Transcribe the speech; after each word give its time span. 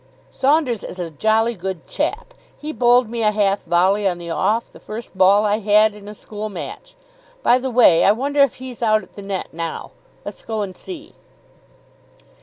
"Saunders 0.31 0.83
is 0.83 0.97
a 0.97 1.11
jolly 1.11 1.53
good 1.53 1.85
chap. 1.85 2.33
He 2.57 2.73
bowled 2.73 3.07
me 3.07 3.21
a 3.21 3.29
half 3.29 3.61
volley 3.65 4.07
on 4.07 4.17
the 4.17 4.31
off 4.31 4.65
the 4.65 4.79
first 4.79 5.15
ball 5.15 5.45
I 5.45 5.59
had 5.59 5.93
in 5.93 6.07
a 6.07 6.15
school 6.15 6.49
match. 6.49 6.95
By 7.43 7.59
the 7.59 7.69
way, 7.69 8.03
I 8.03 8.11
wonder 8.11 8.39
if 8.41 8.55
he's 8.55 8.81
out 8.81 9.03
at 9.03 9.13
the 9.13 9.21
net 9.21 9.49
now. 9.53 9.91
Let's 10.25 10.41
go 10.41 10.63
and 10.63 10.75
see." 10.75 11.13